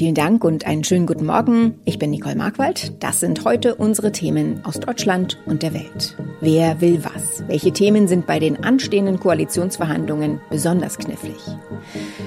[0.00, 1.78] Vielen Dank und einen schönen guten Morgen.
[1.84, 3.02] Ich bin Nicole Markwald.
[3.02, 6.16] Das sind heute unsere Themen aus Deutschland und der Welt.
[6.40, 7.42] Wer will was?
[7.48, 11.36] Welche Themen sind bei den anstehenden Koalitionsverhandlungen besonders knifflig?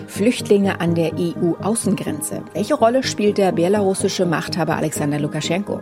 [0.07, 2.44] Flüchtlinge an der EU-Außengrenze.
[2.54, 5.81] Welche Rolle spielt der belarussische Machthaber Alexander Lukaschenko?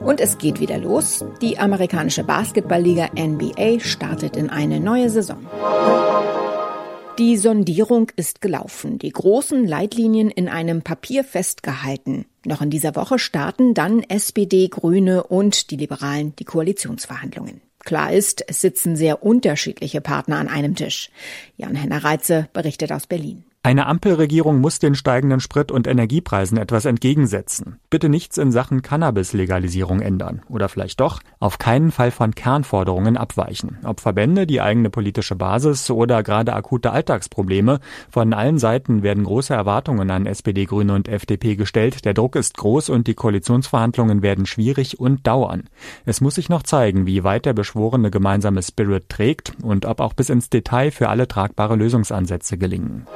[0.00, 1.24] Und es geht wieder los.
[1.42, 5.38] Die amerikanische Basketballliga NBA startet in eine neue Saison.
[7.18, 12.24] Die Sondierung ist gelaufen, die großen Leitlinien in einem Papier festgehalten.
[12.46, 17.60] Noch in dieser Woche starten dann SPD, Grüne und die Liberalen die Koalitionsverhandlungen.
[17.80, 21.10] Klar ist, es sitzen sehr unterschiedliche Partner an einem Tisch.
[21.56, 23.44] Jan-Henner Reitze berichtet aus Berlin.
[23.62, 27.78] Eine Ampelregierung muss den steigenden Sprit- und Energiepreisen etwas entgegensetzen.
[27.90, 30.40] Bitte nichts in Sachen Cannabis-Legalisierung ändern.
[30.48, 33.76] Oder vielleicht doch, auf keinen Fall von Kernforderungen abweichen.
[33.84, 37.80] Ob Verbände, die eigene politische Basis oder gerade akute Alltagsprobleme.
[38.08, 42.06] Von allen Seiten werden große Erwartungen an SPD, Grüne und FDP gestellt.
[42.06, 45.64] Der Druck ist groß und die Koalitionsverhandlungen werden schwierig und dauern.
[46.06, 50.14] Es muss sich noch zeigen, wie weit der beschworene gemeinsame Spirit trägt und ob auch
[50.14, 53.06] bis ins Detail für alle tragbare Lösungsansätze gelingen.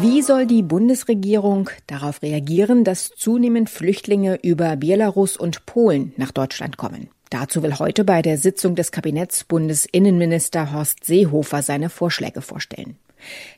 [0.00, 6.76] Wie soll die Bundesregierung darauf reagieren, dass zunehmend Flüchtlinge über Belarus und Polen nach Deutschland
[6.76, 7.08] kommen?
[7.30, 12.96] Dazu will heute bei der Sitzung des Kabinetts Bundesinnenminister Horst Seehofer seine Vorschläge vorstellen.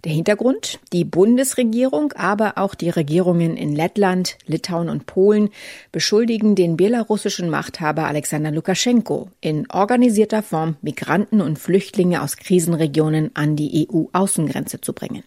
[0.04, 0.78] Der Hintergrund?
[0.92, 5.50] Die Bundesregierung, aber auch die Regierungen in Lettland, Litauen und Polen
[5.90, 13.56] beschuldigen den belarussischen Machthaber Alexander Lukaschenko in organisierter Form Migranten und Flüchtlinge aus Krisenregionen an
[13.56, 15.24] die EU-Außengrenze zu bringen.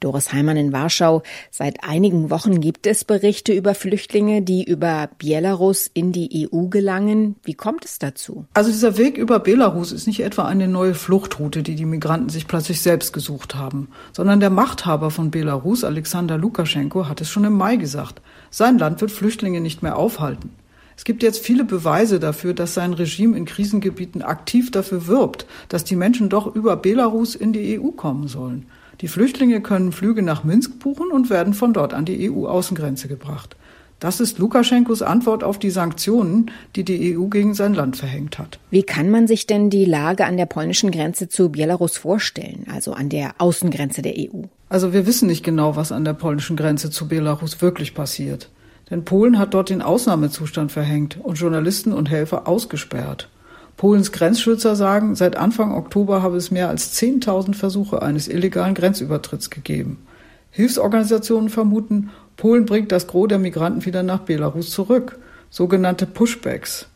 [0.00, 1.22] Doris Heimann in Warschau.
[1.50, 7.36] Seit einigen Wochen gibt es Berichte über Flüchtlinge, die über Belarus in die EU gelangen.
[7.42, 8.44] Wie kommt es dazu?
[8.54, 12.46] Also dieser Weg über Belarus ist nicht etwa eine neue Fluchtroute, die die Migranten sich
[12.46, 17.54] plötzlich selbst gesucht haben, sondern der Machthaber von Belarus, Alexander Lukaschenko, hat es schon im
[17.54, 18.20] Mai gesagt.
[18.50, 20.50] Sein Land wird Flüchtlinge nicht mehr aufhalten.
[20.96, 25.84] Es gibt jetzt viele Beweise dafür, dass sein Regime in Krisengebieten aktiv dafür wirbt, dass
[25.84, 28.66] die Menschen doch über Belarus in die EU kommen sollen.
[29.00, 33.56] Die Flüchtlinge können Flüge nach Minsk buchen und werden von dort an die EU-Außengrenze gebracht.
[34.00, 38.58] Das ist Lukaschenkos Antwort auf die Sanktionen, die die EU gegen sein Land verhängt hat.
[38.70, 42.92] Wie kann man sich denn die Lage an der polnischen Grenze zu Belarus vorstellen, also
[42.92, 44.42] an der Außengrenze der EU?
[44.68, 48.50] Also wir wissen nicht genau, was an der polnischen Grenze zu Belarus wirklich passiert.
[48.90, 53.30] Denn Polen hat dort den Ausnahmezustand verhängt und Journalisten und Helfer ausgesperrt.
[53.76, 59.50] Polens Grenzschützer sagen, seit Anfang Oktober habe es mehr als 10.000 Versuche eines illegalen Grenzübertritts
[59.50, 60.06] gegeben.
[60.50, 65.18] Hilfsorganisationen vermuten, Polen bringt das Gros der Migranten wieder nach Belarus zurück,
[65.50, 66.88] sogenannte Pushbacks.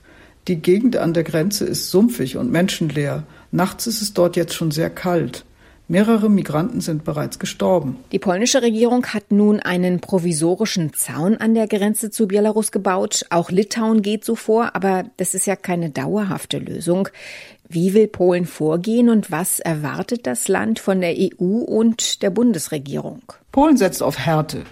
[0.47, 3.25] Die Gegend an der Grenze ist sumpfig und menschenleer.
[3.51, 5.45] Nachts ist es dort jetzt schon sehr kalt.
[5.91, 7.97] Mehrere Migranten sind bereits gestorben.
[8.13, 13.25] Die polnische Regierung hat nun einen provisorischen Zaun an der Grenze zu Belarus gebaut.
[13.31, 17.09] Auch Litauen geht so vor, aber das ist ja keine dauerhafte Lösung.
[17.71, 23.23] Wie will Polen vorgehen und was erwartet das Land von der EU und der Bundesregierung?
[23.51, 24.65] Polen setzt auf Härte.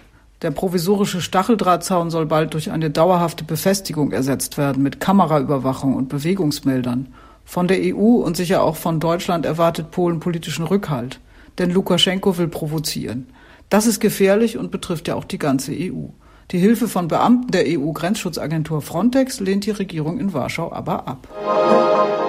[0.43, 7.07] Der provisorische Stacheldrahtzaun soll bald durch eine dauerhafte Befestigung ersetzt werden mit Kameraüberwachung und Bewegungsmeldern.
[7.49, 11.21] Von der EU und sicher auch von Deutschland erwartet Polen politischen Rückhalt.
[11.57, 13.27] Denn Lukaschenko will provozieren.
[13.69, 16.09] Das ist gefährlich und betrifft ja auch die ganze EU.
[16.51, 22.26] Die Hilfe von Beamten der EU-Grenzschutzagentur Frontex lehnt die Regierung in Warschau aber ab.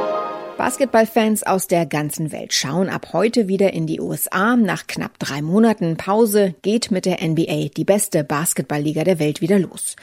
[0.58, 4.56] Basketballfans aus der ganzen Welt schauen ab heute wieder in die USA.
[4.56, 9.60] Nach knapp drei Monaten Pause geht mit der NBA, die beste Basketballliga der Welt, wieder
[9.60, 9.94] los.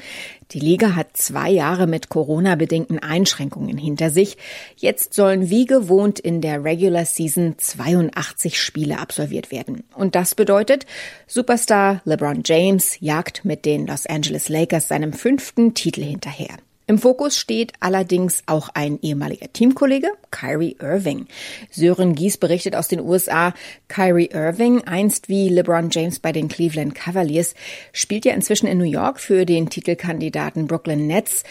[0.52, 4.38] Die Liga hat zwei Jahre mit Corona-bedingten Einschränkungen hinter sich.
[4.78, 9.84] Jetzt sollen wie gewohnt in der Regular Season 82 Spiele absolviert werden.
[9.94, 10.86] Und das bedeutet,
[11.28, 16.56] Superstar LeBron James jagt mit den Los Angeles Lakers seinem fünften Titel hinterher.
[16.88, 21.26] Im Fokus steht allerdings auch ein ehemaliger Teamkollege, Kyrie Irving.
[21.72, 23.56] Sören Gies berichtet aus den USA,
[23.88, 27.56] Kyrie Irving, einst wie LeBron James bei den Cleveland Cavaliers,
[27.92, 31.44] spielt ja inzwischen in New York für den Titelkandidaten Brooklyn Nets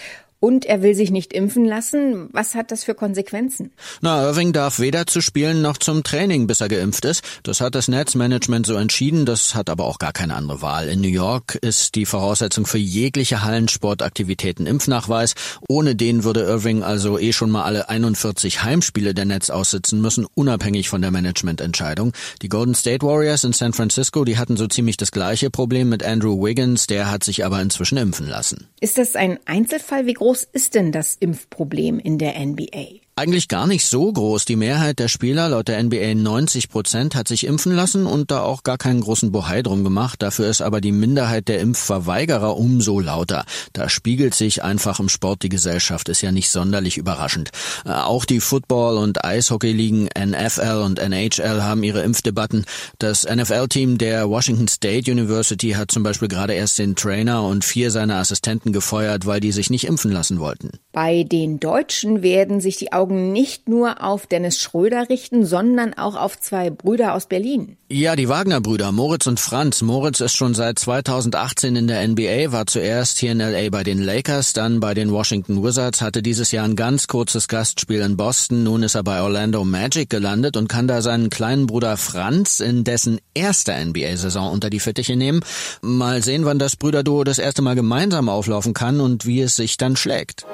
[0.44, 2.28] und er will sich nicht impfen lassen.
[2.32, 3.72] Was hat das für Konsequenzen?
[4.02, 7.24] Na, Irving darf weder zu Spielen noch zum Training, bis er geimpft ist.
[7.44, 9.24] Das hat das Netzmanagement so entschieden.
[9.24, 10.90] Das hat aber auch gar keine andere Wahl.
[10.90, 15.32] In New York ist die Voraussetzung für jegliche Hallensportaktivitäten Impfnachweis.
[15.66, 20.26] Ohne den würde Irving also eh schon mal alle 41 Heimspiele der Netz aussitzen müssen,
[20.34, 22.12] unabhängig von der Managemententscheidung.
[22.42, 26.02] Die Golden State Warriors in San Francisco, die hatten so ziemlich das gleiche Problem mit
[26.02, 26.86] Andrew Wiggins.
[26.86, 28.68] Der hat sich aber inzwischen impfen lassen.
[28.80, 30.04] Ist das ein Einzelfall?
[30.04, 33.03] Wie groß groß ist denn das Impfproblem in der NBA?
[33.16, 34.44] Eigentlich gar nicht so groß.
[34.44, 38.42] Die Mehrheit der Spieler, laut der NBA 90 Prozent, hat sich impfen lassen und da
[38.42, 40.20] auch gar keinen großen Bohai drum gemacht.
[40.20, 43.44] Dafür ist aber die Minderheit der Impfverweigerer umso lauter.
[43.72, 47.50] Da spiegelt sich einfach im Sport die Gesellschaft, ist ja nicht sonderlich überraschend.
[47.86, 52.64] Äh, auch die Football- und Eishockey-Ligen NFL und NHL haben ihre Impfdebatten.
[52.98, 57.92] Das NFL-Team der Washington State University hat zum Beispiel gerade erst den Trainer und vier
[57.92, 60.72] seiner Assistenten gefeuert, weil die sich nicht impfen lassen wollten.
[60.90, 66.38] Bei den Deutschen werden sich die nicht nur auf Dennis Schröder richten, sondern auch auf
[66.38, 67.76] zwei Brüder aus Berlin.
[67.88, 69.82] Ja, die Wagner-Brüder, Moritz und Franz.
[69.82, 74.02] Moritz ist schon seit 2018 in der NBA, war zuerst hier in LA bei den
[74.02, 78.64] Lakers, dann bei den Washington Wizards, hatte dieses Jahr ein ganz kurzes Gastspiel in Boston.
[78.64, 82.84] Nun ist er bei Orlando Magic gelandet und kann da seinen kleinen Bruder Franz in
[82.84, 85.40] dessen erster NBA-Saison unter die Fittiche nehmen.
[85.82, 89.76] Mal sehen, wann das Brüderduo das erste Mal gemeinsam auflaufen kann und wie es sich
[89.76, 90.46] dann schlägt.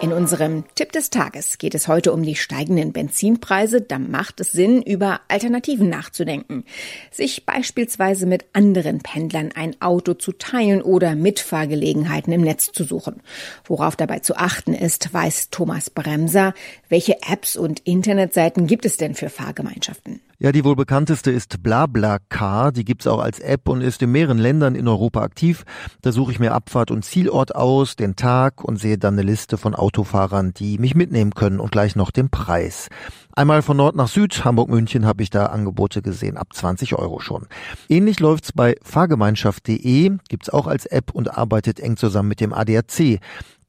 [0.00, 3.82] In unserem Tipp des Tages geht es heute um die steigenden Benzinpreise.
[3.82, 6.64] Da macht es Sinn, über Alternativen nachzudenken.
[7.10, 13.20] Sich beispielsweise mit anderen Pendlern ein Auto zu teilen oder Mitfahrgelegenheiten im Netz zu suchen.
[13.64, 16.54] Worauf dabei zu achten ist, weiß Thomas Bremser.
[16.88, 20.22] Welche Apps und Internetseiten gibt es denn für Fahrgemeinschaften?
[20.42, 22.72] Ja, die wohl bekannteste ist BlaBlaCar.
[22.72, 25.64] Die gibt's auch als App und ist in mehreren Ländern in Europa aktiv.
[26.00, 29.58] Da suche ich mir Abfahrt und Zielort aus, den Tag und sehe dann eine Liste
[29.58, 32.88] von Autofahrern, die mich mitnehmen können und gleich noch den Preis.
[33.40, 37.46] Einmal von Nord nach Süd, Hamburg-München, habe ich da Angebote gesehen, ab 20 Euro schon.
[37.88, 43.18] Ähnlich läuft's bei fahrgemeinschaft.de, gibt's auch als App und arbeitet eng zusammen mit dem ADAC.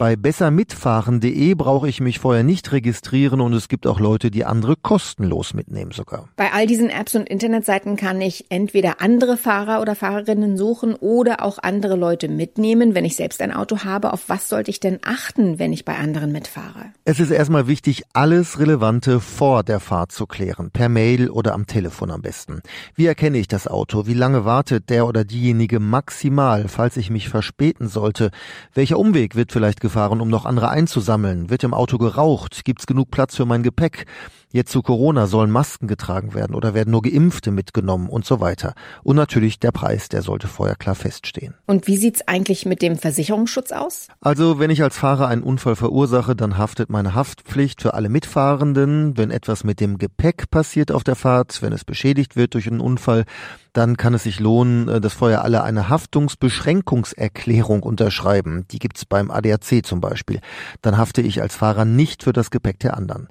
[0.02, 4.76] Bei bessermitfahren.de brauche ich mich vorher nicht registrieren und es gibt auch Leute, die andere
[4.76, 6.28] kostenlos mitnehmen sogar.
[6.38, 11.44] Bei all diesen Apps und Internetseiten kann ich entweder andere Fahrer oder Fahrerinnen suchen oder
[11.44, 14.12] auch andere Leute mitnehmen, wenn ich selbst ein Auto habe.
[14.12, 16.86] Auf was sollte ich denn achten, wenn ich bei anderen mitfahre?
[17.06, 21.68] Es ist erstmal wichtig, alles Relevante vor der Fahrt zu klären, per Mail oder am
[21.68, 22.62] Telefon am besten.
[22.96, 24.08] Wie erkenne ich das Auto?
[24.08, 28.32] Wie lange wartet der oder diejenige maximal, falls ich mich verspäten sollte?
[28.74, 31.50] Welcher Umweg wird vielleicht gefahren, um noch andere einzusammeln?
[31.50, 32.66] Wird im Auto geraucht?
[32.66, 34.06] Gibt's genug Platz für mein Gepäck?
[34.52, 38.74] Jetzt zu Corona sollen Masken getragen werden oder werden nur Geimpfte mitgenommen und so weiter.
[39.04, 41.54] Und natürlich der Preis, der sollte vorher klar feststehen.
[41.68, 44.08] Und wie sieht's eigentlich mit dem Versicherungsschutz aus?
[44.20, 49.18] Also, wenn ich als Fahrer einen Unfall verursache, dann haftet meine Haftpflicht für alle Mitfahrenden.
[49.18, 52.82] Wenn etwas mit dem Gepäck passiert auf der Fahrt, wenn es beschädigt wird durch einen
[52.82, 53.26] Unfall,
[53.74, 58.66] dann kann es sich lohnen, äh, dass vorher alle eine Haftungsbeschränkungserklärung unterschreiben.
[58.72, 60.40] Die gibt's beim ADAC zum Beispiel.
[60.82, 63.30] Dann hafte ich als Fahrer nicht für das Gepäck der anderen.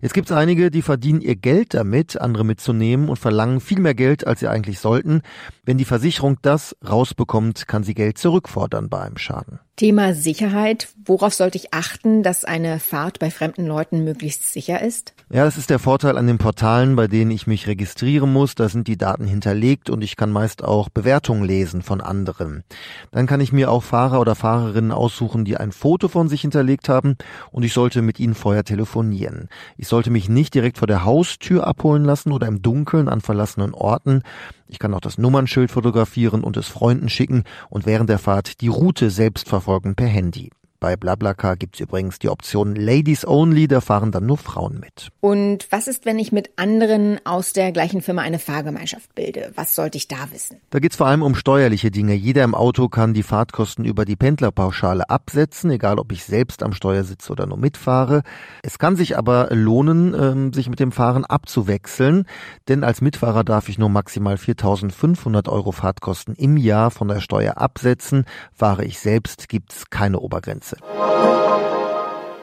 [0.00, 4.26] Jetzt gibt's einige, die verdienen ihr Geld damit, andere mitzunehmen und verlangen viel mehr Geld,
[4.26, 5.22] als sie eigentlich sollten.
[5.64, 9.60] Wenn die Versicherung das rausbekommt, kann sie Geld zurückfordern bei einem Schaden.
[9.80, 10.88] Thema Sicherheit.
[11.06, 15.14] Worauf sollte ich achten, dass eine Fahrt bei fremden Leuten möglichst sicher ist?
[15.32, 18.54] Ja, das ist der Vorteil an den Portalen, bei denen ich mich registrieren muss.
[18.54, 22.62] Da sind die Daten hinterlegt und ich kann meist auch Bewertungen lesen von anderen.
[23.10, 26.90] Dann kann ich mir auch Fahrer oder Fahrerinnen aussuchen, die ein Foto von sich hinterlegt
[26.90, 27.16] haben
[27.50, 29.48] und ich sollte mit ihnen vorher telefonieren.
[29.78, 33.72] Ich sollte mich nicht direkt vor der Haustür abholen lassen oder im Dunkeln an verlassenen
[33.72, 34.24] Orten.
[34.70, 38.68] Ich kann auch das Nummernschild fotografieren und es Freunden schicken und während der Fahrt die
[38.68, 40.50] Route selbst verfolgen per Handy.
[40.80, 45.10] Bei BlaBlaCar gibt's übrigens die Option Ladies Only, da fahren dann nur Frauen mit.
[45.20, 49.52] Und was ist, wenn ich mit anderen aus der gleichen Firma eine Fahrgemeinschaft bilde?
[49.56, 50.56] Was sollte ich da wissen?
[50.70, 52.14] Da geht's vor allem um steuerliche Dinge.
[52.14, 56.72] Jeder im Auto kann die Fahrtkosten über die Pendlerpauschale absetzen, egal ob ich selbst am
[56.72, 58.22] Steuer sitze oder nur mitfahre.
[58.62, 62.24] Es kann sich aber lohnen, ähm, sich mit dem Fahren abzuwechseln,
[62.68, 67.58] denn als Mitfahrer darf ich nur maximal 4.500 Euro Fahrtkosten im Jahr von der Steuer
[67.58, 68.24] absetzen.
[68.54, 70.69] Fahre ich selbst, gibt's keine Obergrenze.
[70.70, 71.90] Grenze.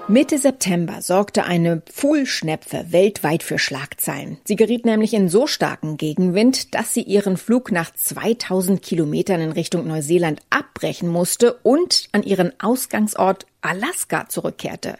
[0.09, 4.37] Mitte September sorgte eine Pfuhlschnepfe weltweit für Schlagzeilen.
[4.45, 9.51] Sie geriet nämlich in so starken Gegenwind, dass sie ihren Flug nach 2000 Kilometern in
[9.51, 14.97] Richtung Neuseeland abbrechen musste und an ihren Ausgangsort Alaska zurückkehrte.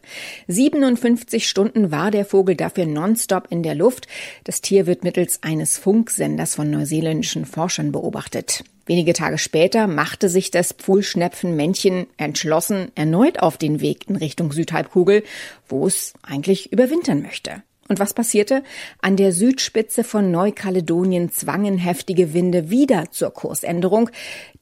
[0.48, 4.08] 57 Stunden war der Vogel dafür nonstop in der Luft.
[4.44, 8.64] Das Tier wird mittels eines Funksenders von neuseeländischen Forschern beobachtet.
[8.86, 15.24] Wenige Tage später machte sich das Pfuhlschnepfenmännchen entschlossen erneut auf den Weg in Richtung Südhalbkugel,
[15.68, 17.64] wo es eigentlich überwintern möchte.
[17.88, 18.64] Und was passierte?
[19.02, 24.10] An der Südspitze von Neukaledonien zwangen heftige Winde wieder zur Kursänderung.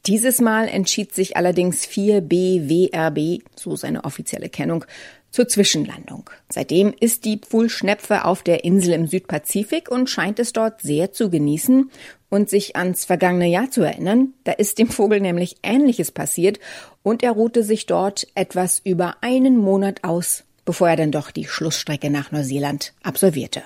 [0.06, 4.86] Dieses Mal entschied sich allerdings 4BWRB, so seine offizielle Kennung,
[5.36, 6.30] zur Zwischenlandung.
[6.50, 11.30] Seitdem ist die Pfuhlschnepfe auf der Insel im Südpazifik und scheint es dort sehr zu
[11.30, 11.92] genießen
[12.30, 14.34] und sich ans vergangene Jahr zu erinnern.
[14.46, 16.60] Da ist dem Vogel nämlich Ähnliches passiert
[17.04, 21.46] und er ruhte sich dort etwas über einen Monat aus bevor er dann doch die
[21.46, 23.62] Schlussstrecke nach Neuseeland absolvierte.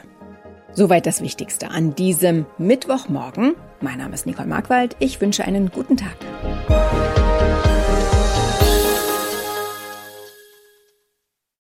[0.74, 3.56] Soweit das Wichtigste an diesem Mittwochmorgen.
[3.82, 4.96] Mein Name ist Nicole Markwald.
[5.00, 6.18] Ich wünsche einen guten Tag.